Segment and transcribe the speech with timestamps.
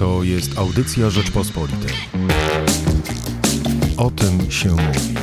[0.00, 1.94] To jest audycja Rzeczpospolitej.
[3.96, 5.14] O tym się mówi.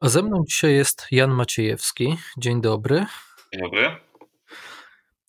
[0.00, 2.16] A ze mną dzisiaj jest Jan Maciejewski.
[2.38, 3.06] Dzień dobry.
[3.52, 3.96] Dzień dobry.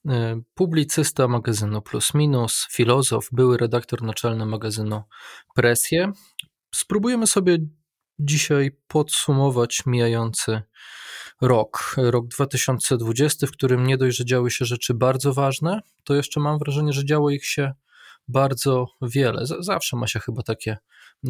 [0.09, 5.03] E, publicysta magazynu Plus Minus, filozof, były redaktor naczelny magazynu
[5.55, 6.11] Presję.
[6.75, 7.57] Spróbujemy sobie
[8.19, 10.61] dzisiaj podsumować mijający
[11.41, 16.39] rok, rok 2020, w którym nie dość, że działy się rzeczy bardzo ważne, to jeszcze
[16.39, 17.73] mam wrażenie, że działo ich się
[18.27, 19.45] bardzo wiele.
[19.59, 20.77] Zawsze ma się chyba takie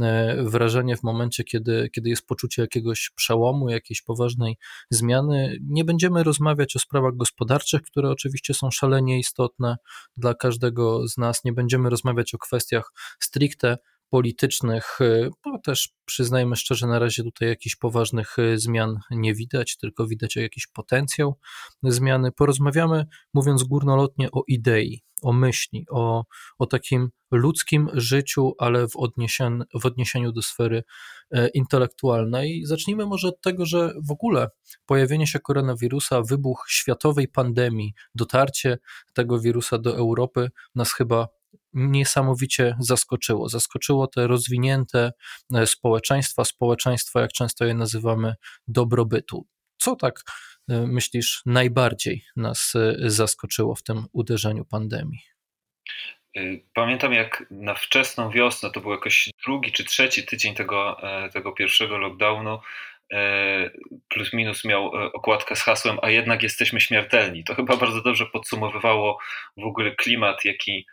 [0.02, 4.58] e, wrażenie w momencie, kiedy, kiedy jest poczucie jakiegoś przełomu, jakiejś poważnej
[4.90, 5.58] zmiany.
[5.62, 9.78] Nie będziemy rozmawiać o sprawach gospodarczych, które oczywiście są szalenie istotne
[10.18, 11.44] dla każdego z nas.
[11.44, 13.78] Nie będziemy rozmawiać o kwestiach stricte
[14.10, 19.78] politycznych, y, bo też przyznajmy szczerze, na razie tutaj jakichś poważnych y, zmian nie widać,
[19.78, 21.38] tylko widać jakiś potencjał
[21.84, 22.32] zmiany.
[22.32, 26.24] Porozmawiamy, mówiąc górnolotnie, o idei, o myśli, o,
[26.60, 30.84] o takim ludzkim życiu, ale w odniesieniu, w odniesieniu do sfery
[31.32, 32.66] e, intelektualnej.
[32.66, 34.48] Zacznijmy może od tego, że w ogóle
[34.86, 38.78] pojawienie się koronawirusa, wybuch światowej pandemii, dotarcie
[39.14, 41.28] tego wirusa do Europy nas chyba
[41.74, 43.50] niesamowicie zaskoczyło.
[43.50, 45.12] Zaskoczyło te rozwinięte
[45.56, 48.34] e, społeczeństwa, społeczeństwa, jak często je nazywamy,
[48.68, 49.48] dobrobytu.
[49.78, 50.20] Co tak
[50.70, 55.20] e, myślisz najbardziej nas e, zaskoczyło w tym uderzeniu pandemii?
[56.74, 60.98] Pamiętam, jak na wczesną wiosnę, to był jakoś drugi czy trzeci tydzień tego,
[61.34, 62.60] tego pierwszego lockdownu,
[64.10, 67.44] plus minus miał okładkę z hasłem, a jednak jesteśmy śmiertelni.
[67.44, 69.20] To chyba bardzo dobrze podsumowywało
[69.58, 70.86] w ogóle klimat, jaki,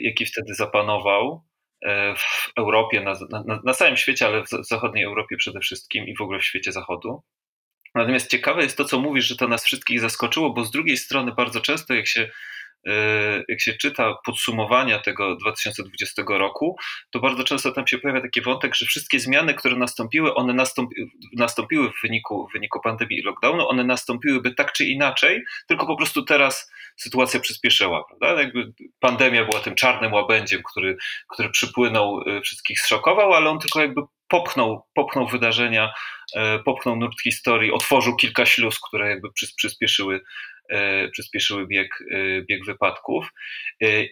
[0.00, 1.44] jaki wtedy zapanował
[1.84, 6.16] e, w Europie, na, na, na całym świecie, ale w zachodniej Europie przede wszystkim i
[6.16, 7.22] w ogóle w świecie zachodu.
[7.94, 11.32] Natomiast ciekawe jest to, co mówisz, że to nas wszystkich zaskoczyło, bo z drugiej strony
[11.32, 12.30] bardzo często, jak się E,
[13.48, 16.76] jak się czyta podsumowania tego 2020 roku,
[17.10, 20.94] to bardzo często tam się pojawia taki wątek, że wszystkie zmiany, które nastąpiły, one nastąpi,
[21.36, 25.96] nastąpiły w wyniku, w wyniku pandemii i lockdownu, one nastąpiłyby tak czy inaczej, tylko po
[25.96, 28.04] prostu teraz sytuacja przyspieszyła.
[28.08, 28.42] Prawda?
[28.42, 30.96] Jakby pandemia była tym czarnym łabędziem, który,
[31.28, 35.92] który przypłynął, e, wszystkich zszokował, ale on tylko jakby popchnął, popchnął wydarzenia,
[36.34, 40.20] e, popchnął nurt historii, otworzył kilka śluz, które jakby przyspieszyły
[40.68, 43.32] E, przyspieszyły bieg, e, bieg wypadków.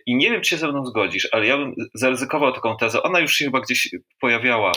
[0.07, 3.03] I nie wiem, czy się ze mną zgodzisz, ale ja bym zaryzykował taką tezę.
[3.03, 3.89] Ona już się chyba gdzieś
[4.21, 4.73] pojawiała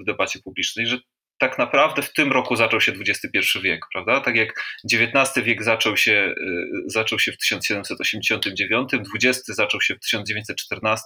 [0.00, 0.98] w debacie publicznej, że
[1.38, 4.20] tak naprawdę w tym roku zaczął się XXI wiek, prawda?
[4.20, 6.34] Tak jak XIX wiek zaczął się,
[6.86, 11.04] zaczął się w 1789, XX zaczął się w 1914,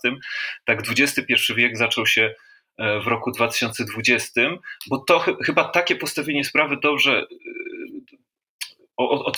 [0.64, 2.34] tak XXI wiek zaczął się
[2.78, 4.40] w roku 2020,
[4.90, 7.26] bo to ch chyba takie postawienie sprawy dobrze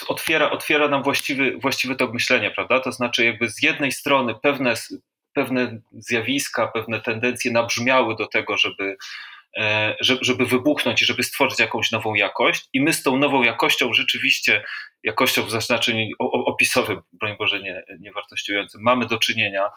[0.09, 2.81] otwiera, otwiera nam właściwy, właściwy tok myślenia, prawda?
[2.81, 4.75] To znaczy, jakby z jednej strony pewne,
[5.33, 8.97] pewne zjawiska, pewne tendencje nabrzmiały do tego, żeby,
[9.57, 12.69] E, żeby wybuchnąć i żeby stworzyć jakąś nową jakość.
[12.73, 14.65] I my z tą nową jakością rzeczywiście,
[15.03, 16.09] jakością w zaznaczeniu
[16.61, 18.13] opisowym, broń Boże, nie, nie
[18.79, 19.69] mamy do czynienia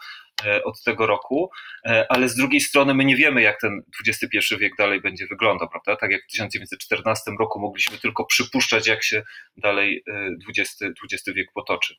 [0.44, 1.50] e, od tego roku,
[1.86, 5.68] e, ale z drugiej strony my nie wiemy, jak ten XXI wiek dalej będzie wyglądał,
[5.68, 5.96] prawda?
[5.96, 9.22] Tak jak w 1914 roku mogliśmy tylko przypuszczać, jak się
[9.56, 10.04] dalej
[10.48, 11.94] XX, XX wiek potoczy.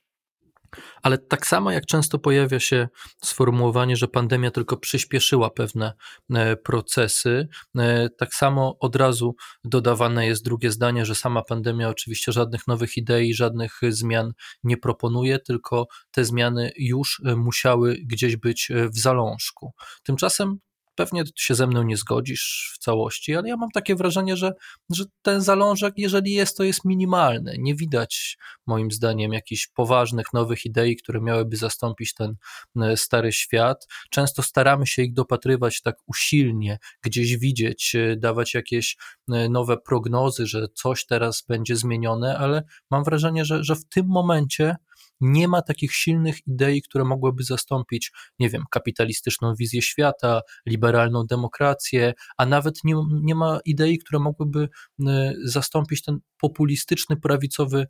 [1.02, 2.88] Ale tak samo jak często pojawia się
[3.24, 5.94] sformułowanie, że pandemia tylko przyspieszyła pewne
[6.34, 7.48] e, procesy,
[7.78, 12.98] e, tak samo od razu dodawane jest drugie zdanie, że sama pandemia oczywiście żadnych nowych
[12.98, 19.74] idei, żadnych zmian nie proponuje, tylko te zmiany już e, musiały gdzieś być w zalążku.
[20.04, 20.60] Tymczasem
[20.96, 24.54] Pewnie się ze mną nie zgodzisz w całości, ale ja mam takie wrażenie, że,
[24.90, 27.56] że ten zalążek, jeżeli jest, to jest minimalny.
[27.60, 32.36] Nie widać, moim zdaniem, jakichś poważnych, nowych idei, które miałyby zastąpić ten
[32.82, 33.88] e, stary świat.
[34.10, 38.98] Często staramy się ich dopatrywać tak usilnie, gdzieś widzieć, e, dawać jakieś
[39.32, 44.06] e, nowe prognozy, że coś teraz będzie zmienione, ale mam wrażenie, że, że w tym
[44.08, 44.76] momencie
[45.22, 52.14] nie ma takich silnych idei, które mogłyby zastąpić, nie wiem, kapitalistyczną wizję świata, liberalną demokrację,
[52.38, 54.70] a nawet nie, nie ma idei, które mogłyby
[55.08, 57.86] e, zastąpić ten populistyczny, prawicowy e,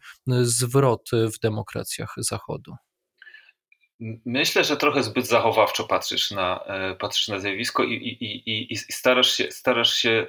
[0.45, 2.75] zwrot w demokracjach Zachodu.
[4.25, 8.77] Myślę, że trochę zbyt zachowawczo patrzysz na, e, patrzysz na zjawisko i, i, i, i
[8.77, 10.27] starasz się, starasz się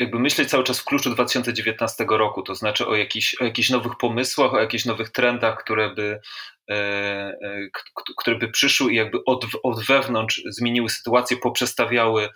[0.00, 3.92] jakby myśleć cały czas w kluczu 2019 roku, to znaczy o, jakichś, o jakichś nowych
[4.00, 6.20] pomysłach, o jakichś nowych trendach, które by,
[6.70, 7.68] e, e,
[8.16, 12.28] które by przyszły i jakby od, od wewnątrz zmieniły sytuację, poprzestawiały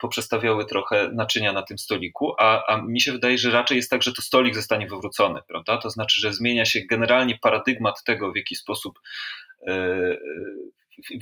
[0.00, 4.02] poprzestawiały trochę naczynia na tym stoliku, a, a mi się wydaje, że raczej jest tak,
[4.02, 5.78] że to stolik zostanie wywrócony, prawda?
[5.78, 8.98] To znaczy, że zmienia się generalnie paradygmat tego, w jaki sposób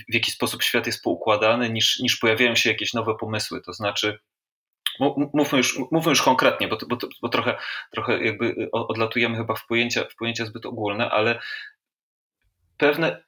[0.09, 3.61] w jaki sposób świat jest poukładany, niż, niż pojawiają się jakieś nowe pomysły.
[3.61, 4.19] To znaczy,
[5.35, 7.57] mówmy już, mówmy już konkretnie, bo, bo, bo trochę,
[7.91, 11.41] trochę jakby odlatujemy chyba w pojęcia, w pojęcia zbyt ogólne, ale
[12.79, 13.23] pewne,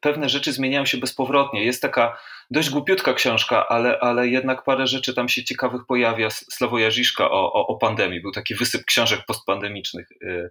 [0.00, 1.64] pewne rzeczy zmieniają się bezpowrotnie.
[1.64, 2.18] Jest taka
[2.50, 6.30] dość głupiutka książka, ale, ale jednak parę rzeczy tam się ciekawych pojawia.
[6.30, 8.20] Sławoja o, o, o pandemii.
[8.20, 10.50] Był taki wysyp książek postpandemicznych y, y,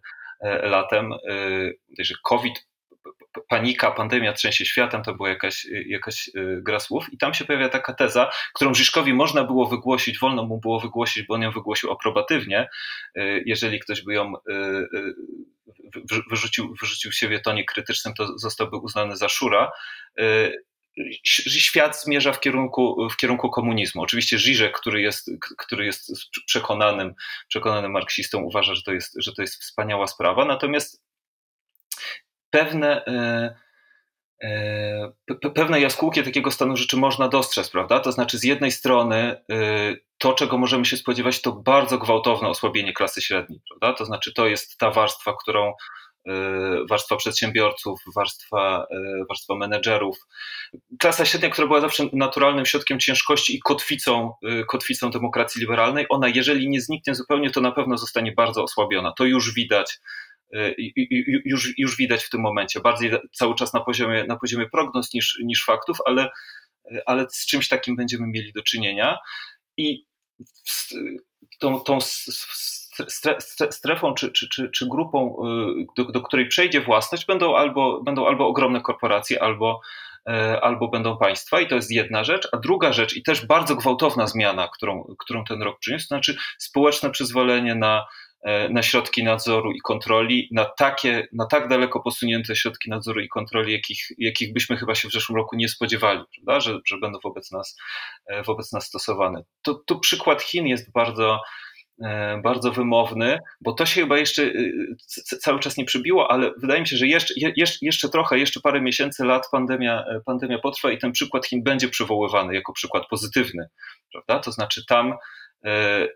[0.68, 1.14] latem.
[1.14, 2.68] Y, że COVID
[3.54, 7.14] panika, pandemia trzęsie światem, to była jakaś, jakaś y, gra słów.
[7.14, 11.28] I tam się pojawia taka teza, którą Żyszkowi można było wygłosić, wolno mu było wygłosić,
[11.28, 12.70] bo on ją wygłosił aprobatywnie,
[13.18, 19.30] y, jeżeli ktoś by ją y, wyrzucił, wyrzucił siebie tonie krytycznym, to zostałby uznany za
[19.30, 19.72] szura.
[21.24, 24.02] Świat zmierza w kierunku, w kierunku komunizmu.
[24.02, 26.12] Oczywiście Żyżek, który jest, który jest
[26.46, 27.14] przekonanym,
[27.48, 31.03] przekonanym marksistą, uważa, że to, jest, że to jest wspaniała sprawa, natomiast
[32.54, 33.56] pewne, e,
[34.44, 38.00] e, pewne jaskółki takiego stanu rzeczy można dostrzec, prawda?
[38.00, 39.36] To znaczy, z jednej strony e,
[40.18, 43.98] to, czego możemy się spodziewać, to bardzo gwałtowne osłabienie klasy średniej, prawda?
[43.98, 45.74] To znaczy, to jest ta warstwa, którą
[46.90, 48.88] warstwa przedsiębiorców, warstwa,
[49.30, 50.18] warstwa menedżerów.
[51.00, 54.34] Klasa średnia, która była zawsze naturalnym środkiem ciężkości i kotwicą,
[54.68, 59.14] kotwicą demokracji liberalnej, ona jeżeli nie zniknie zupełnie, to na pewno zostanie bardzo osłabiona.
[59.18, 60.00] To już widać
[61.46, 62.80] już, już widać w tym momencie.
[62.80, 66.30] Bardziej cały czas na poziomie, na poziomie prognoz niż, niż faktów, ale,
[67.06, 69.18] ale z czymś takim będziemy mieli do czynienia.
[69.78, 70.06] I
[71.60, 71.98] tą, tą
[73.70, 75.36] strefą czy, czy, czy, czy grupą,
[75.80, 79.82] y, do, do której przejdzie własność, będą albo, będą albo ogromne korporacje, albo,
[80.30, 82.48] e, albo będą państwa, i to jest jedna rzecz.
[82.52, 86.38] A druga rzecz, i też bardzo gwałtowna zmiana, którą, którą ten rok przyniósł, to znaczy
[86.58, 88.06] społeczne przyzwolenie na E,
[88.70, 93.74] na środki nadzoru i kontroli, na takie, na tak daleko posunięte środki nadzoru i kontroli,
[93.74, 96.62] jakich, jakich byśmy chyba się w zeszłym roku nie spodziewali, prawda?
[96.62, 97.78] Że, że będą wobec nas,
[98.28, 99.44] e, wobec nas stosowane.
[99.62, 101.40] To, tu przykład Chin jest bardzo,
[102.04, 104.52] e, bardzo wymowny, bo to się chyba jeszcze
[105.42, 107.34] cały czas nie przybiło, ale wydaje mi się, że jeszcze,
[107.82, 112.56] jeszcze trochę, jeszcze parę miesięcy, lat pandemia, pandemia potrwa i ten przykład Chin będzie przywoływany
[112.56, 113.68] jako przykład pozytywny,
[114.12, 114.40] prawda?
[114.40, 115.14] To znaczy tam,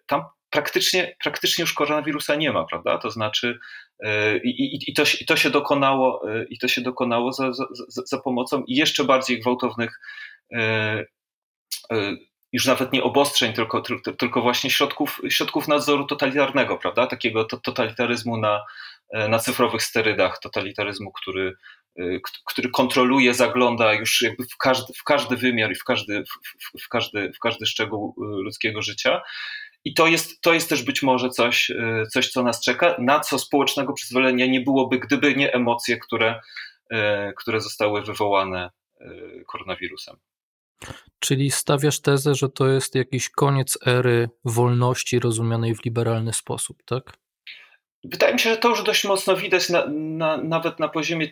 [0.06, 0.24] tam
[0.58, 2.98] praktycznie, praktycznie już koronawirusa nie ma, prawda?
[2.98, 3.60] To znaczy,
[4.00, 7.54] e, i, i, i, to, i to się dokonało, e, i to się dokonało za,
[7.54, 7.66] za,
[8.06, 10.00] za pomocą jeszcze bardziej gwałtownych,
[10.54, 11.06] e,
[12.52, 13.82] już nawet nie obostrzeń, tylko,
[14.18, 17.08] tylko właśnie środków, środków nadzoru totalitarnego, prawda?
[17.08, 18.64] Takiego totalitaryzmu na,
[19.30, 21.54] na cyfrowych sterydach, totalitaryzmu, który,
[22.46, 24.24] który kontroluje, zagląda już
[24.54, 28.82] w każdy, w każdy wymiar i w każdy, w, w, każdy, w każdy szczegół ludzkiego
[28.82, 29.22] życia.
[29.88, 33.20] I to jest, to jest też być może coś, y, coś, co nas czeka, na
[33.20, 36.42] co społecznego przyzwolenia nie byłoby, gdyby nie emocje, które,
[36.92, 36.98] y,
[37.38, 38.70] które zostały wywołane
[39.02, 40.16] y, koronawirusem.
[41.20, 47.14] Czyli stawiasz tezę, że to jest jakiś koniec ery wolności rozumianej w liberalny sposób, tak?
[48.04, 51.28] Wydaje mi się, że to już dość mocno widać na, na, nawet na poziomie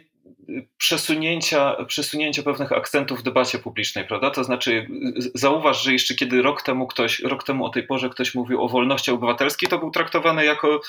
[0.78, 4.32] przesunięcia, przesunięcia pewnych akcentów w debacie publicznej, prawda?
[4.32, 4.88] To znaczy,
[5.36, 8.70] zauważ, że jeszcze kiedy rok temu ktoś, rok temu o tej porze ktoś mówił o
[8.70, 10.82] wolności obywatelskiej, to był traktowany jako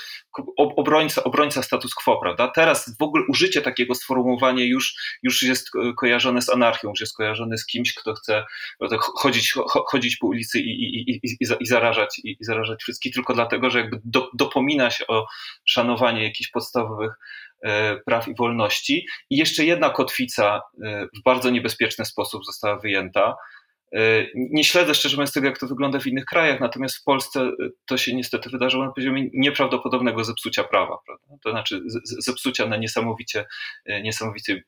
[0.56, 2.48] obrońca, obrońca status quo, prawda?
[2.48, 7.58] Teraz w ogóle użycie takiego sformułowania już, już jest kojarzone z anarchią, już jest kojarzone
[7.58, 8.44] z kimś, kto chce
[9.00, 11.20] chodzić, chodzić po ulicy i, i, i,
[11.60, 15.26] i, zarażać, i, zarażać wszystkich tylko dlatego, że jakby do, dopomina się o
[15.64, 17.12] szanowanie jakichś podstawowych
[18.06, 19.06] praw i wolności.
[19.30, 23.36] I jeszcze jedna kotwica e, w bardzo niebezpieczny sposób została wyjęta.
[23.92, 27.50] E, nie śledzę szczerze mówiąc tego, jak to wygląda w innych krajach, natomiast w Polsce
[27.86, 30.98] to się niestety wydarzyło na poziomie nieprawdopodobnego zepsucia prawa.
[31.06, 31.26] Prawda?
[31.44, 33.46] To znaczy zepsucia na niesamowicie,
[34.02, 34.62] niesamowicie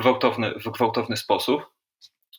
[0.00, 1.62] gwałtowny, w gwałtowny sposób.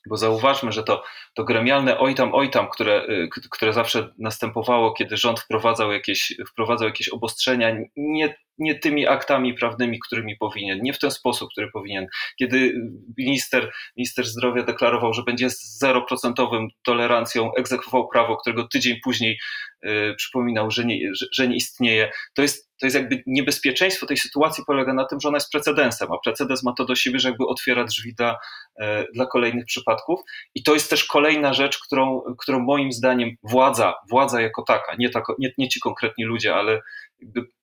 [0.10, 3.08] Bo zauważmy, że to, to gremialne oj tam, oj tam, które,
[3.52, 10.00] które zawsze następowało, kiedy rząd wprowadzał jakieś, wprowadzał jakieś obostrzenia, nie nie tymi aktami prawnymi,
[10.00, 12.08] którymi powinien, nie w ten sposób, który powinien.
[12.40, 12.74] Kiedy
[13.18, 19.40] minister, minister zdrowia deklarował, że będzie z zeroprocentowym tolerancją egzekwował prawo, którego tydzień później
[19.86, 24.18] y, przypominał, że nie, że, że nie istnieje, to jest, to jest jakby niebezpieczeństwo tej
[24.18, 27.30] sytuacji polega na tym, że ona jest precedensem, a precedens ma to do siebie, że
[27.30, 28.38] jakby otwiera drzwi dla,
[28.82, 28.84] y,
[29.14, 30.20] dla kolejnych przypadków.
[30.56, 35.10] I to jest też kolejna rzecz, którą, którą moim zdaniem władza, władza jako taka, nie,
[35.10, 36.82] ta, nie, nie ci konkretni ludzie, ale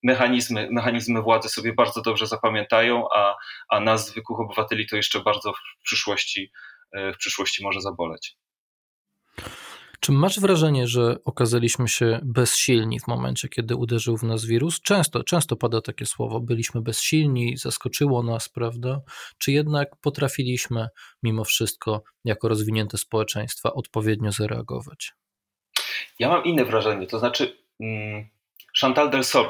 [0.02, 3.34] mechanizmy, mechanizmy władzy sobie bardzo dobrze zapamiętają, a,
[3.68, 6.52] a nas, zwykłych obywateli, to jeszcze bardzo w przyszłości,
[6.92, 8.36] e, w przyszłości może zaboleć.
[10.00, 14.80] Czy masz wrażenie, że okazaliśmy się bezsilni w momencie, kiedy uderzył w nas wirus?
[14.80, 19.00] Często, często pada takie słowo, byliśmy bezsilni, zaskoczyło nas, prawda?
[19.38, 20.88] Czy jednak potrafiliśmy
[21.22, 25.12] mimo wszystko, jako rozwinięte społeczeństwa, odpowiednio zareagować?
[26.18, 28.28] Ja mam inne wrażenie, to znaczy mm,
[28.80, 29.48] Chantal del Sol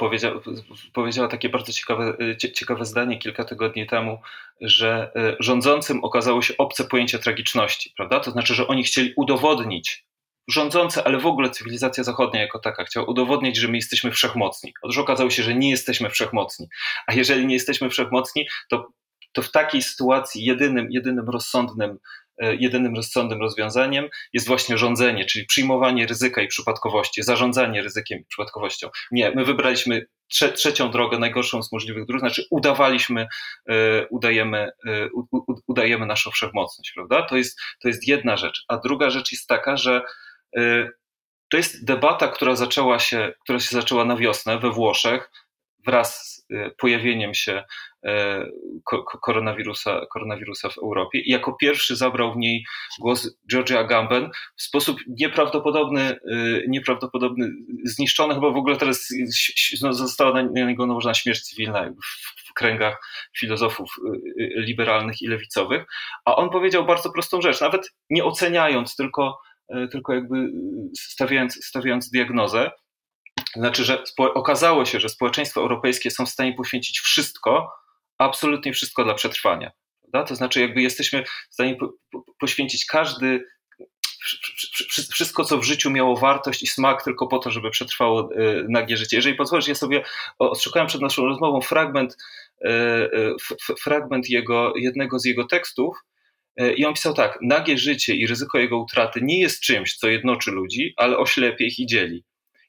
[0.93, 2.17] powiedziała, takie bardzo ciekawe,
[2.55, 4.19] ciekawe zdanie kilka tygodni temu,
[4.61, 8.21] że e, rządzącym okazało się obce pojęcie tragiczności, prawda?
[8.21, 10.07] To znaczy, że oni chcieli udowodnić,
[10.49, 14.75] rządzące, ale w ogóle cywilizacja zachodnia jako taka chciała udowodnić, że my jesteśmy wszechmocni.
[14.83, 16.69] Otóż okazało się, że nie jesteśmy wszechmocni.
[17.07, 18.89] A jeżeli nie jesteśmy wszechmocni, to,
[19.33, 25.47] to w takiej sytuacji jedynym, jedynym rozsądnym E, jedynym rozsądnym rozwiązaniem jest właśnie rządzenie, czyli
[25.47, 28.89] przyjmowanie ryzyka i przypadkowości, zarządzanie ryzykiem i przypadkowością.
[29.11, 33.27] Nie, my wybraliśmy trze trzecią drogę, najgorszą z możliwych dróg, znaczy udawaliśmy,
[33.69, 35.09] e, udajemy, e,
[35.67, 37.23] udajemy naszą wszechmocność, prawda?
[37.23, 38.65] To jest, to jest jedna rzecz.
[38.69, 40.03] A druga rzecz jest taka, że
[41.51, 45.31] to jest debata, która zaczęła się, która się zaczęła na wiosnę we Włoszech
[45.87, 47.94] wraz z pojawieniem się E,
[49.23, 51.21] koronawirusa, koronawirusa w Europie.
[51.21, 52.65] I jako pierwszy zabrał w niej
[53.01, 56.17] głos George Agamben w sposób nieprawdopodobny, e,
[56.69, 57.51] nieprawdopodobny
[57.85, 58.35] zniszczony.
[58.35, 59.09] Chyba w ogóle teraz
[59.83, 61.91] no, została na niego nałożona śmierć cywilna
[62.49, 63.09] w kręgach
[63.39, 65.85] filozofów e, liberalnych i lewicowych.
[66.25, 69.39] A on powiedział bardzo prostą rzecz, nawet nie oceniając, tylko,
[69.91, 70.53] tylko jakby
[70.99, 72.71] stawiając, stawiając diagnozę.
[73.57, 77.73] Znaczy, że okazało się, że społeczeństwa europejskie są w stanie poświęcić wszystko,
[78.19, 79.73] absolutnie wszystko dla przetrwania.
[80.03, 80.29] Prawda?
[80.29, 81.77] To znaczy, jakby jesteśmy w stanie
[82.39, 83.45] poświęcić każdy,
[85.11, 88.97] wszystko, co w życiu miało wartość i smak, tylko po to, żeby przetrwało e, nagie
[88.97, 89.17] życie.
[89.17, 90.03] Jeżeli pozwolisz, ja sobie
[90.39, 92.17] odszukałem przed naszą rozmową fragment,
[92.65, 93.37] e, e,
[93.81, 95.97] fragment jego, jednego z jego tekstów.
[96.77, 100.51] I on pisał tak: Nagie życie i ryzyko jego utraty nie jest czymś, co jednoczy
[100.51, 102.25] ludzi, ale oślepie ich i dzieli.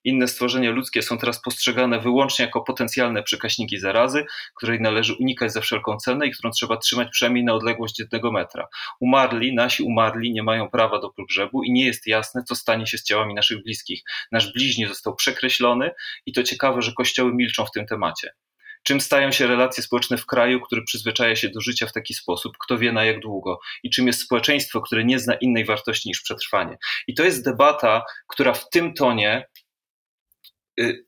[0.06, 5.62] Inne stworzenia ludzkie są teraz postrzegane wyłącznie jako potencjalne przekaźniki zarazy, której należy unikać za
[5.62, 8.68] wszelką cenę i którą trzeba trzymać przynajmniej na odległość jednego metra.
[9.00, 12.98] Umarli, nasi umarli nie mają prawa do pogrzebu i nie jest jasne, co stanie się
[12.98, 14.02] z ciałami naszych bliskich.
[14.32, 15.92] Nasz bliźni został przekreślony
[16.26, 18.32] i to ciekawe, że kościoły milczą w tym temacie
[18.86, 22.58] czym stają się relacje społeczne w kraju, który przyzwyczaja się do życia w taki sposób,
[22.60, 26.22] kto wie na jak długo, i czym jest społeczeństwo, które nie zna innej wartości niż
[26.22, 26.78] przetrwanie.
[27.08, 29.48] I to jest debata, która w tym tonie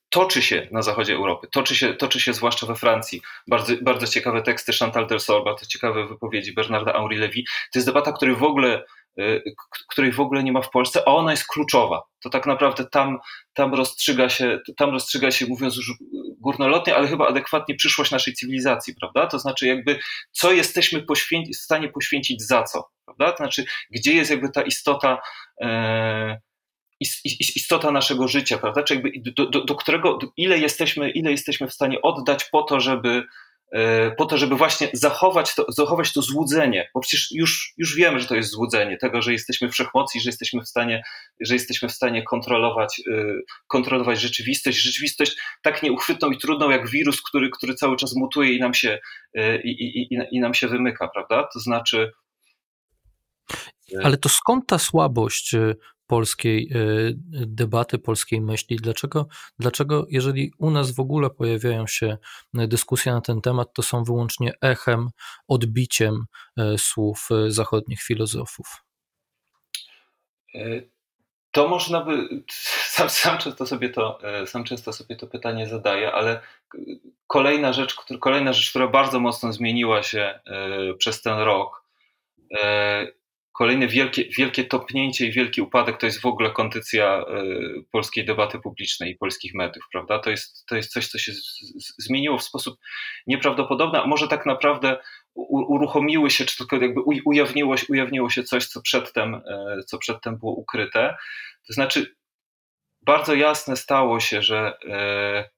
[0.09, 3.21] toczy się na zachodzie Europy, toczy się, toczy się zwłaszcza we Francji.
[3.47, 7.41] Bardzo, bardzo ciekawe teksty Chantal Delsol, bardzo ciekawe wypowiedzi Bernarda Henri Levy.
[7.73, 8.83] To jest debata, której w ogóle
[9.19, 9.43] y,
[9.89, 12.01] której w ogóle nie ma w Polsce, a ona jest kluczowa.
[12.23, 13.17] To tak naprawdę tam,
[13.53, 15.93] tam, rozstrzyga, się, tam rozstrzyga się, mówiąc już
[16.39, 19.27] górnolotnie, ale chyba adekwatnie przyszłość naszej cywilizacji, prawda?
[19.27, 19.99] To znaczy jakby,
[20.31, 23.31] co jesteśmy poświęci, w stanie poświęcić za co, prawda?
[23.31, 25.17] To znaczy, gdzie jest jakby ta istota,
[25.61, 26.39] e,
[27.55, 28.83] istota naszego życia, prawda?
[28.83, 29.01] Czy
[29.35, 33.23] do, do, do którego, ile, jesteśmy, ile jesteśmy w stanie oddać po to, żeby,
[33.71, 38.19] e, po to, żeby właśnie zachować to, zachować to złudzenie, bo przecież już, już wiemy,
[38.19, 41.03] że to jest złudzenie tego, że jesteśmy wszechmocni, że jesteśmy w stanie,
[41.39, 43.25] że jesteśmy w stanie kontrolować, e,
[43.67, 48.59] kontrolować rzeczywistość, rzeczywistość tak nieuchwytną i trudną jak wirus, który, który cały czas mutuje i
[48.59, 48.99] nam się,
[49.33, 51.49] e, i, i, i, i nam się wymyka, prawda?
[51.53, 52.11] To znaczy,
[54.03, 55.55] ale to skąd ta słabość
[56.07, 58.75] polskiej y, debaty, polskiej myśli.
[58.75, 59.27] Dlaczego,
[59.59, 62.17] dlaczego, jeżeli u nas w ogóle pojawiają się
[62.53, 65.09] dyskusje na ten temat, to są wyłącznie echem,
[65.47, 66.25] odbiciem
[66.59, 68.67] y, słów zachodnich filozofów?
[71.51, 72.43] To można by,
[72.95, 76.41] sam, sam, często sobie to, sam często sobie to pytanie zadaję, ale
[77.27, 80.39] kolejna rzecz, kolejna rzecz, która bardzo mocno zmieniła się
[80.97, 81.83] przez ten rok,
[83.57, 87.23] Kolejne wielkie, wielkie topnięcie i wielki upadek to jest w ogóle kondycja e,
[87.91, 90.19] polskiej debaty publicznej i polskich mediów, prawda?
[90.19, 91.31] To jest, to jest coś, co się
[91.97, 92.79] zmieniło w sposób
[93.27, 94.97] nieprawdopodobny, a może tak naprawdę
[95.49, 100.51] uruchomiły się, czy tylko jakby ujawniło, ujawniło się coś, co przedtem, e, co przedtem było
[100.51, 101.15] ukryte.
[101.67, 102.15] To znaczy,
[103.01, 105.49] bardzo jasne stało się, że e,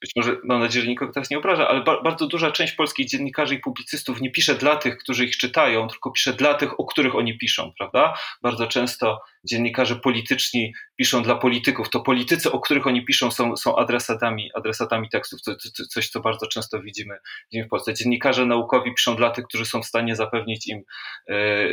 [0.00, 3.08] być może, mam nadzieję, że nikogo teraz nie obraża, ale ba bardzo duża część polskich
[3.08, 6.84] dziennikarzy i publicystów nie pisze dla tych, którzy ich czytają, tylko pisze dla tych, o
[6.84, 8.14] których oni piszą, prawda?
[8.42, 13.76] Bardzo często dziennikarze polityczni piszą dla polityków, to politycy, o których oni piszą, są, są
[13.76, 17.18] adresatami, adresatami tekstów, co, co, coś, co bardzo często widzimy,
[17.52, 17.94] w Polsce.
[17.94, 20.82] Dziennikarze naukowi piszą dla tych, którzy są w stanie zapewnić im
[21.28, 21.68] e,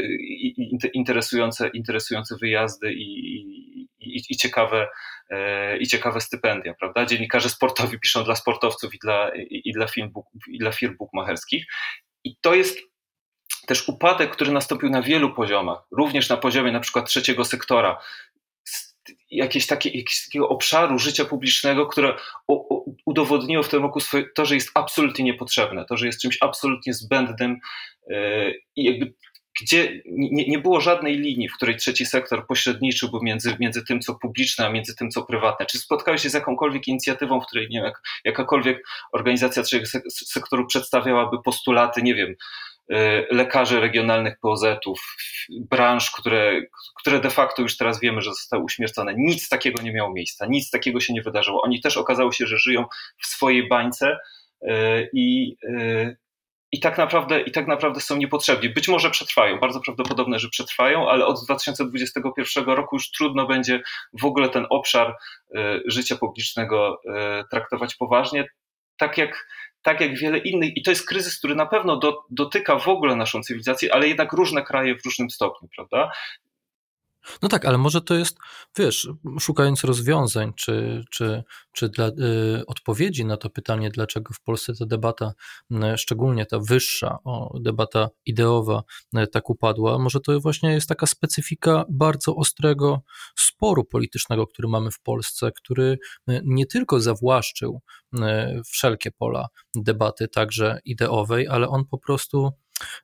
[0.93, 3.60] interesujące, interesujące wyjazdy i, i,
[4.01, 4.87] i ciekawe
[5.31, 7.05] E, i ciekawe stypendia, prawda?
[7.05, 10.11] Dziennikarze sportowi piszą dla sportowców i dla, i, i dla, firm,
[10.47, 11.65] i dla firm bookmacherskich.
[12.23, 12.79] I to jest
[13.67, 18.01] też upadek, który nastąpił na wielu poziomach, również na poziomie na przykład trzeciego sektora.
[19.29, 22.17] jakieś takie, jakiegoś takiego obszaru życia publicznego, które
[23.05, 26.93] udowodniło w tym roku swoje, to, że jest absolutnie niepotrzebne, to, że jest czymś absolutnie
[26.93, 27.59] zbędnym
[28.75, 29.13] i jakby
[29.61, 34.15] gdzie nie, nie było żadnej linii, w której trzeci sektor pośredniczyłby między, między tym, co
[34.15, 35.65] publiczne, a między tym, co prywatne.
[35.65, 40.67] Czy spotkałeś się z jakąkolwiek inicjatywą, w której nie wiem, jak, jakakolwiek organizacja trzeciego sektoru
[40.67, 42.35] przedstawiałaby postulaty, nie wiem, y,
[43.31, 45.15] lekarzy regionalnych POZ-ów,
[45.49, 46.61] branż, które,
[46.99, 49.13] które de facto już teraz wiemy, że zostały uśmiercone.
[49.17, 51.61] Nic takiego nie miało miejsca, nic takiego się nie wydarzyło.
[51.61, 52.85] Oni też okazało się, że żyją
[53.17, 54.17] w swojej bańce
[54.61, 56.17] y, i, y,
[56.71, 58.69] i tak naprawdę, i tak naprawdę są niepotrzebni.
[58.69, 63.81] Być może przetrwają, bardzo prawdopodobne, że przetrwają, ale od 2021 roku już trudno będzie
[64.21, 65.15] w ogóle ten obszar
[65.55, 67.09] y, życia publicznego y,
[67.51, 68.47] traktować poważnie,
[68.97, 69.47] tak jak,
[69.81, 70.77] tak jak wiele innych.
[70.77, 74.33] I to jest kryzys, który na pewno do, dotyka w ogóle naszą cywilizację, ale jednak
[74.33, 76.11] różne kraje w różnym stopniu, prawda?
[77.41, 78.37] No tak, ale może to jest,
[78.77, 79.09] wiesz,
[79.39, 84.85] szukając rozwiązań, czy, czy, czy dla, y, odpowiedzi na to pytanie, dlaczego w Polsce ta
[84.85, 85.33] debata,
[85.71, 88.83] y, szczególnie ta wyższa, o, debata ideowa,
[89.17, 93.01] y, tak upadła, może to właśnie jest taka specyfika bardzo ostrego
[93.35, 95.97] sporu politycznego, który mamy w Polsce, który
[96.29, 97.81] y, nie tylko zawłaszczył
[98.13, 98.19] y,
[98.65, 102.51] wszelkie pola debaty, także ideowej, ale on po prostu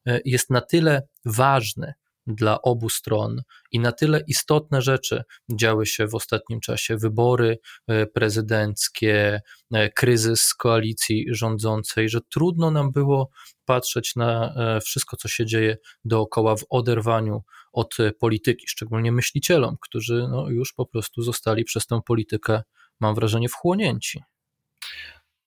[0.07, 1.93] y, jest na tyle ważny,
[2.27, 3.41] dla obu stron.
[3.71, 6.97] I na tyle istotne rzeczy działy się w ostatnim czasie.
[6.97, 9.41] Wybory e, prezydenckie,
[9.73, 13.29] e, kryzys koalicji rządzącej, że trudno nam było
[13.65, 17.43] patrzeć na e, wszystko, co się dzieje dookoła w oderwaniu
[17.73, 22.61] od polityki, szczególnie myślicielom, którzy no, już po prostu zostali przez tę politykę,
[22.99, 24.23] mam wrażenie, wchłonięci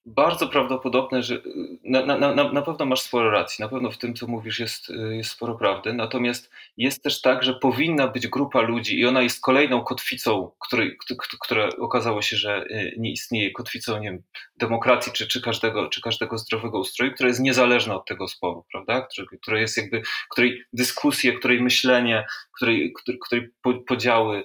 [0.07, 1.43] bardzo prawdopodobne, że
[1.85, 4.89] na, na, na, na pewno masz sporo racji, na pewno w tym, co mówisz, jest,
[5.11, 5.93] jest sporo prawdy.
[5.93, 10.97] Natomiast jest też tak, że powinna być grupa ludzi i ona jest kolejną kotwicą, której,
[11.41, 14.23] która okazało się, że y, nie istnieje, kotwicą nie wiem,
[14.57, 19.09] demokracji czy, czy, każdego, czy każdego zdrowego ustroju, która jest niezależna od tego sporu, prawda?
[19.43, 23.51] Która jest jakby, której dyskusje, której myślenie, której, której
[23.87, 24.45] podziały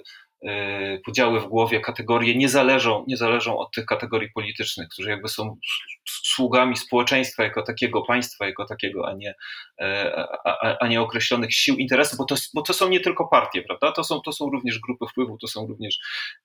[1.04, 5.56] podziały w głowie, kategorie nie zależą, nie zależą od tych kategorii politycznych, którzy jakby są
[6.04, 9.34] sługami społeczeństwa jako takiego, państwa jako takiego, a nie,
[9.80, 13.62] e, a, a nie określonych sił interesów, bo to, bo to są nie tylko partie,
[13.62, 13.92] prawda?
[13.92, 15.98] To są, to są również grupy wpływu, to są również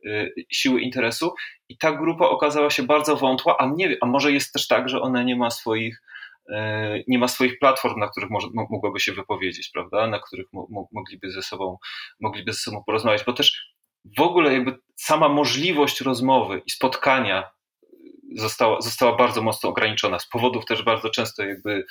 [0.06, 1.34] e, siły interesu
[1.70, 5.02] i ta grupa okazała się bardzo wątła, a nie a może jest też tak, że
[5.02, 6.02] ona nie ma swoich
[7.08, 10.08] nie ma swoich platform, na których może, mogłaby się wypowiedzieć, prawda?
[10.08, 11.78] Na których mo, mogliby ze sobą,
[12.20, 13.72] mogliby ze sobą porozmawiać, bo też
[14.18, 17.52] w ogóle jakby sama możliwość rozmowy i spotkania
[18.36, 21.86] została, została bardzo mocno ograniczona z powodów też bardzo często jakby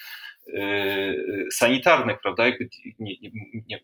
[0.47, 2.47] yy, sanitarnych, prawda?
[2.47, 2.69] Jakby
[2.99, 3.31] nie, nie,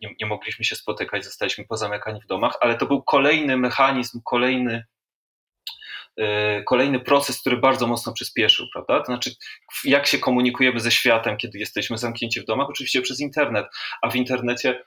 [0.01, 4.85] nie, nie mogliśmy się spotykać, zostaliśmy pozamykani w domach, ale to był kolejny mechanizm, kolejny
[6.17, 8.99] yy, kolejny proces, który bardzo mocno przyspieszył, prawda?
[8.99, 9.31] To znaczy,
[9.83, 12.69] jak się komunikujemy ze światem, kiedy jesteśmy zamknięci w domach?
[12.69, 13.65] Oczywiście przez internet,
[14.01, 14.83] a w internecie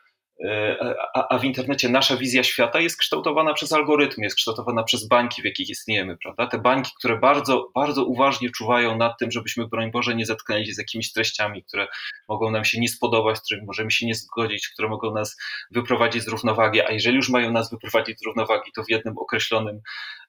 [1.14, 5.42] a, a, w internecie nasza wizja świata jest kształtowana przez algorytmy, jest kształtowana przez bańki,
[5.42, 6.46] w jakich istniejemy, prawda?
[6.46, 10.72] Te bańki, które bardzo, bardzo uważnie czuwają nad tym, żebyśmy, broń Boże, nie zetknęli się
[10.72, 11.88] z jakimiś treściami, które
[12.28, 15.36] mogą nam się nie spodobać, z którymi możemy się nie zgodzić, które mogą nas
[15.70, 19.80] wyprowadzić z równowagi, a jeżeli już mają nas wyprowadzić z równowagi, to w jednym określonym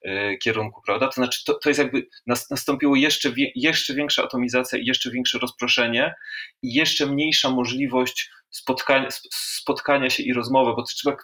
[0.06, 1.08] y, kierunku, prawda?
[1.08, 5.39] To znaczy, to, to jest jakby, nas, nastąpiło jeszcze, jeszcze większa atomizacja i jeszcze większe
[5.39, 6.13] rozproszenie
[6.62, 11.17] i jeszcze mniejsza możliwość spotkania, spotkania się i rozmowy, bo to trzeba,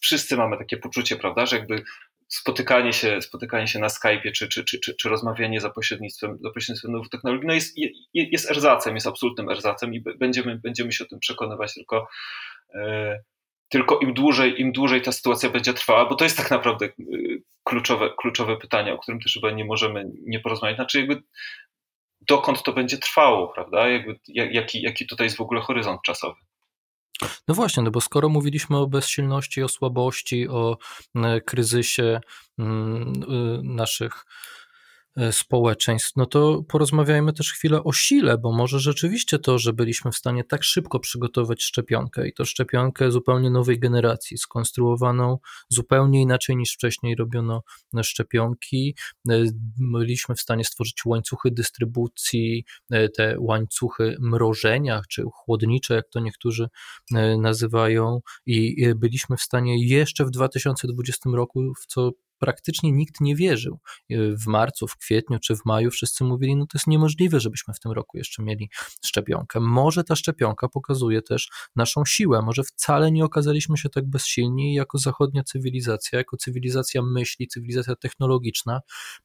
[0.00, 1.84] wszyscy mamy takie poczucie, prawda, że jakby
[2.28, 6.50] spotykanie się, spotykanie się na Skype'ie czy, czy, czy, czy, czy rozmawianie za pośrednictwem, za
[6.50, 7.76] pośrednictwem nowych technologii no jest,
[8.14, 12.08] jest erzacem, jest absolutnym erzacem i będziemy, będziemy się o tym przekonywać tylko,
[12.74, 13.22] e,
[13.68, 16.92] tylko im dłużej, im dłużej ta sytuacja będzie trwała, bo to jest tak naprawdę e,
[17.64, 20.76] kluczowe, kluczowe pytanie, o którym też chyba nie możemy nie porozmawiać.
[20.76, 21.22] Znaczy jakby
[22.28, 23.88] dokąd to będzie trwało, prawda?
[23.88, 26.40] Jakby, jaki, jaki tutaj jest w ogóle horyzont czasowy?
[27.48, 30.78] No właśnie, no bo skoro mówiliśmy o bezsilności, o słabości, o
[31.16, 32.20] e, kryzysie
[32.58, 34.24] mm, y, naszych
[35.30, 40.16] społeczeństw, no to porozmawiajmy też chwilę o sile, bo może rzeczywiście to, że byliśmy w
[40.16, 46.74] stanie tak szybko przygotować szczepionkę i to szczepionkę zupełnie nowej generacji, skonstruowaną zupełnie inaczej niż
[46.74, 47.62] wcześniej robiono
[48.02, 48.96] szczepionki,
[49.30, 49.44] e,
[49.78, 56.68] byliśmy w stanie stworzyć łańcuchy dystrybucji, e, te łańcuchy mrożenia, czy chłodnicze, jak to niektórzy
[57.38, 62.10] nazywają, i byliśmy w stanie jeszcze w 2020 roku, w co
[62.42, 63.78] praktycznie nikt nie wierzył.
[64.10, 67.80] W marcu, w kwietniu czy w maju wszyscy mówili, no to jest niemożliwe, żebyśmy w
[67.80, 68.70] tym roku jeszcze mieli
[69.04, 69.60] szczepionkę.
[69.60, 74.98] Może ta szczepionka pokazuje też naszą siłę, może wcale nie okazaliśmy się tak bezsilni jako
[74.98, 78.80] zachodnia cywilizacja, jako cywilizacja myśli, cywilizacja technologiczna,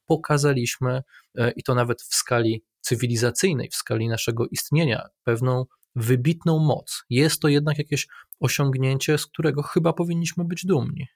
[0.05, 1.03] pokazaliśmy
[1.37, 7.03] e, i to nawet w skali cywilizacyjnej, w skali naszego istnienia, pewną wybitną moc.
[7.09, 8.07] Jest to jednak jakieś
[8.39, 11.07] osiągnięcie, z którego chyba powinniśmy być dumni.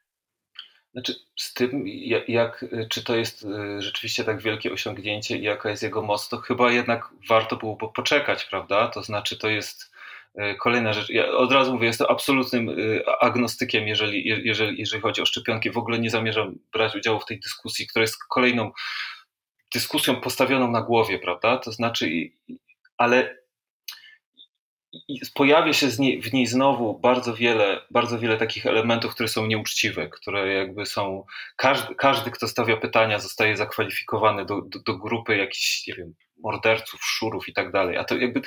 [0.93, 5.69] Znaczy, z tym, jak, jak, czy to jest y, rzeczywiście tak wielkie osiągnięcie i jaka
[5.69, 8.87] jest jego moc, to chyba jednak warto było poczekać, prawda?
[8.87, 9.91] To znaczy, to jest
[10.39, 11.09] y, kolejna rzecz.
[11.09, 15.71] Ja od razu mówię, jestem absolutnym y, agnostykiem, jeżeli, jeżeli, jeżeli chodzi o szczepionki.
[15.71, 18.71] W ogóle nie zamierzam brać udziału w tej dyskusji, która jest kolejną
[19.73, 21.57] dyskusją postawioną na głowie, prawda?
[21.57, 22.31] To znaczy,
[22.97, 23.40] ale
[24.93, 25.87] i pojawia się
[26.21, 31.25] w niej znowu bardzo wiele, bardzo wiele takich elementów, które są nieuczciwe, które jakby są.
[31.55, 36.99] Każdy, każdy kto stawia pytania, zostaje zakwalifikowany do, do, do grupy jakichś, nie wiem, morderców,
[37.03, 37.97] szurów i tak dalej.
[37.97, 38.41] A to jakby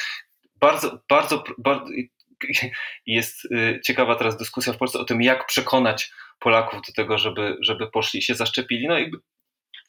[0.60, 1.86] bardzo, bardzo, bardzo
[3.06, 7.56] jest y, ciekawa teraz dyskusja w Polsce o tym, jak przekonać Polaków do tego, żeby,
[7.60, 8.88] żeby poszli i się zaszczepili.
[8.88, 9.18] No jakby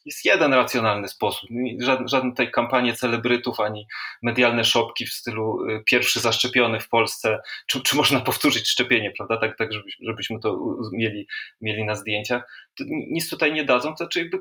[0.06, 1.50] jest jeden racjonalny sposób.
[1.80, 3.88] Żadne, żadne tej kampanie celebrytów, ani
[4.22, 9.38] medialne szopki w stylu y, pierwszy zaszczepiony w Polsce, czy, czy można powtórzyć szczepienie, prawda?
[9.38, 9.70] Tak, tak
[10.02, 10.60] żebyśmy to
[10.94, 11.28] mieli,
[11.62, 12.44] mieli na zdjęciach.
[12.90, 14.40] Nic tutaj nie dadzą, to znaczy jakby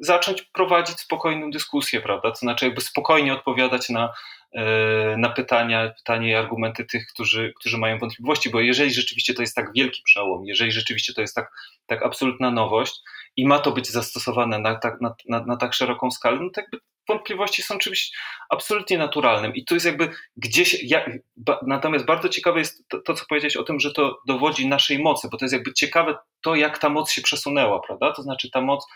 [0.00, 2.30] zacząć prowadzić spokojną dyskusję, prawda?
[2.30, 4.14] To znaczy jakby spokojnie odpowiadać na,
[4.54, 9.42] e, na pytania, pytania i argumenty tych, którzy, którzy mają wątpliwości, bo jeżeli rzeczywiście to
[9.42, 11.50] jest tak wielki przełom, jeżeli rzeczywiście to jest tak,
[11.86, 13.00] tak absolutna nowość
[13.36, 16.60] i ma to być zastosowane na tak, na, na, na tak szeroką skalę, no to
[16.60, 18.12] jakby wątpliwości są czymś
[18.50, 21.06] absolutnie naturalnym i to jest jakby gdzieś, ja,
[21.36, 24.98] ba, natomiast bardzo ciekawe jest to, to, co powiedziałeś o tym, że to dowodzi naszej
[24.98, 28.12] mocy, bo to jest jakby ciekawe to, jak ta moc się przesunęła, prawda?
[28.12, 28.86] To znaczy ta moc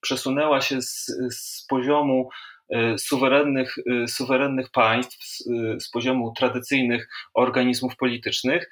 [0.00, 2.28] przesunęła się z, z poziomu
[2.70, 8.70] e, suwerennych, e, suwerennych państw, z, e, z poziomu tradycyjnych organizmów politycznych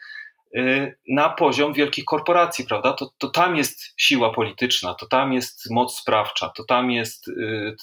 [1.08, 2.92] na poziom wielkich korporacji, prawda?
[2.92, 7.30] To, to tam jest siła polityczna, to tam jest moc sprawcza, to tam jest,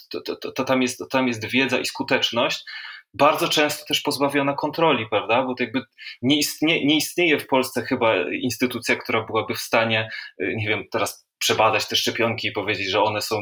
[0.10, 2.66] to, to, to, tam jest, to tam jest wiedza i skuteczność,
[3.14, 5.44] bardzo często też pozbawiona kontroli, prawda?
[5.44, 5.82] Bo to jakby
[6.22, 11.28] nie, istnie, nie istnieje w Polsce chyba instytucja, która byłaby w stanie, nie wiem, teraz
[11.38, 13.36] przebadać te szczepionki i powiedzieć, że one są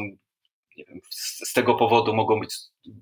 [0.88, 2.54] wiem, z, tego powodu mogą być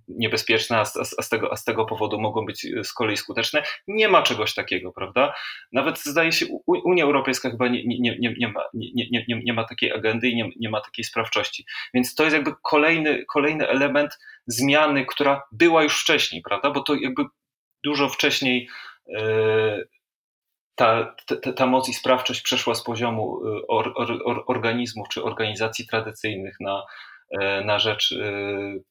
[0.09, 3.63] niebezpieczne, a z, a, z tego, a z tego powodu mogą być z kolei skuteczne.
[3.89, 5.35] Nie ma czegoś takiego, prawda?
[5.73, 9.65] Nawet zdaje się, Unia Europejska chyba nie, nie, nie, nie, ma, nie, nie, nie, ma
[9.65, 11.65] takiej agendy i nie, nie ma takiej sprawczości.
[11.95, 16.71] Więc to jest jakby kolejny, kolejny element zmiany, która była już wcześniej, prawda?
[16.71, 17.25] Bo to jakby
[17.85, 18.69] dużo wcześniej.
[19.07, 19.89] Yy,
[20.79, 25.87] ta, ta, ta moc i sprawczość przeszła z poziomu y, or, or, organizmów czy organizacji
[25.87, 26.83] tradycyjnych na,
[27.65, 28.85] na rzecz y,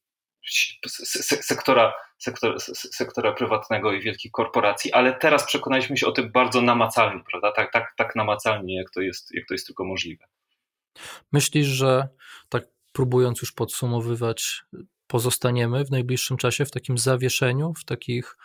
[1.42, 7.24] sektora, sektora, sektora prywatnego i wielkich korporacji, ale teraz przekonaliśmy się o tym bardzo namacalnie,
[7.32, 7.52] prawda?
[7.52, 10.26] Tak, tak, tak namacalnie, jak to, jest, jak to jest tylko możliwe.
[11.32, 12.08] Myślisz, że
[12.50, 14.64] tak próbując już podsumowywać,
[15.08, 18.38] pozostaniemy w najbliższym czasie w takim zawieszeniu, w takich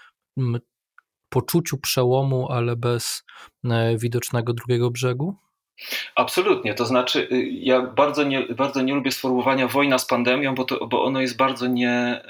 [1.28, 3.24] poczuciu przełomu, ale bez
[3.64, 5.36] e, widocznego drugiego brzegu?
[6.14, 10.64] Absolutnie, to znaczy y, ja bardzo nie, bardzo nie lubię sformułowania wojna z pandemią, bo,
[10.64, 12.22] to, bo ono jest bardzo, nie,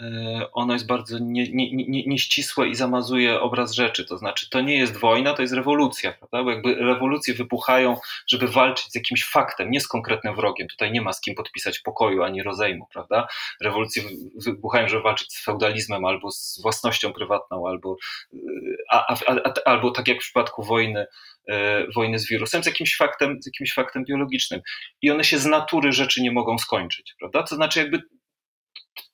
[0.42, 4.04] y, ono jest bardzo nie, nie, nie, nieścisłe i zamazuje obraz rzeczy.
[4.06, 6.44] To znaczy to nie jest wojna, to jest rewolucja, prawda?
[6.44, 10.68] Bo jakby rewolucje wybuchają, żeby walczyć z jakimś faktem, nie z konkretnym wrogiem.
[10.68, 13.26] Tutaj nie ma z kim podpisać pokoju ani rozejmu, prawda?
[13.60, 14.02] Rewolucje
[14.46, 17.96] wybuchają, żeby walczyć z feudalizmem albo z własnością prywatną, albo,
[18.34, 18.38] y,
[18.90, 21.06] a, a, a, albo tak jak w przypadku wojny,
[21.94, 24.60] wojny z wirusem, z jakimś faktem, z jakimś faktem biologicznym.
[25.02, 27.42] I one się z natury rzeczy nie mogą skończyć, prawda?
[27.42, 28.02] To znaczy, jakby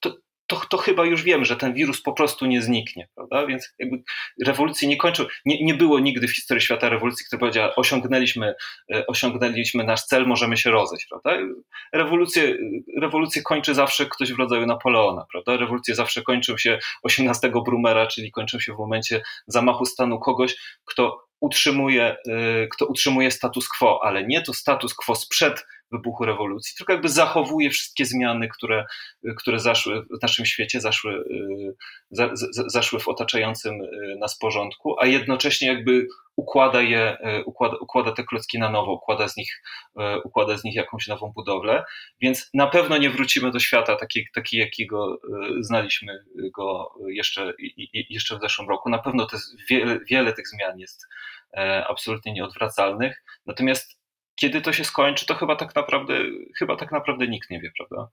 [0.01, 0.14] to,
[0.49, 3.47] to, to chyba już wiem, że ten wirus po prostu nie zniknie, prawda?
[3.47, 4.03] Więc jakby
[4.47, 5.25] rewolucje nie kończą.
[5.45, 8.55] Nie, nie było nigdy w historii świata rewolucji, która powiedziała, osiągnęliśmy,
[8.95, 11.43] e, osiągnęliśmy nasz cel, możemy się rozejść, prawda?
[11.93, 12.57] Rewolucje,
[13.01, 15.57] rewolucje kończy zawsze ktoś w rodzaju Napoleona, prawda?
[15.57, 21.28] Rewolucje zawsze kończą się 18 Brumera, czyli kończą się w momencie zamachu stanu kogoś, kto
[21.40, 26.92] utrzymuje, y, kto utrzymuje status quo, ale nie to status quo sprzed wybuchu rewolucji, tylko
[26.92, 28.85] jakby zachowuje wszystkie zmiany, które,
[29.37, 31.74] które zaszły w naszym świecie, zaszły, y,
[32.11, 32.31] za,
[32.66, 38.59] zaszły w otaczającym y, nas porządku, a jednocześnie jakby układa je, układa, układa te klocki
[38.59, 39.62] na nowo, układa z, nich,
[40.24, 41.85] układa z nich jakąś nową budowlę,
[42.20, 45.18] więc na pewno nie wrócimy do świata taki, taki jakiego
[45.61, 46.24] znaliśmy
[46.55, 47.53] go jeszcze,
[48.11, 48.90] jeszcze w zeszłym roku.
[48.90, 51.07] Na pewno to jest wiele, wiele tych zmian jest
[51.88, 53.22] absolutnie nieodwracalnych.
[53.46, 53.98] Natomiast
[54.40, 56.14] kiedy to się skończy, to chyba tak naprawdę,
[56.59, 58.11] chyba tak naprawdę nikt nie wie, prawda?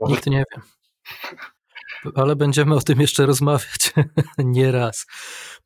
[0.00, 0.14] Może...
[0.14, 0.62] Nikt nie wie.
[2.14, 3.92] Ale będziemy o tym jeszcze rozmawiać
[4.38, 5.06] nie raz.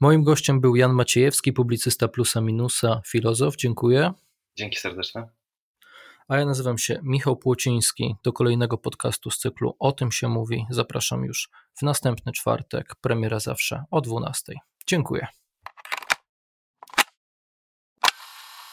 [0.01, 3.57] Moim gościem był Jan Maciejewski, publicysta plusa minusa, filozof.
[3.57, 4.13] Dziękuję.
[4.57, 5.29] Dzięki serdeczne.
[6.29, 8.15] A ja nazywam się Michał Płociński.
[8.23, 10.67] Do kolejnego podcastu z cyklu O tym się mówi.
[10.71, 12.95] Zapraszam już w następny czwartek.
[13.01, 14.53] Premiera zawsze o 12.
[14.87, 15.27] Dziękuję.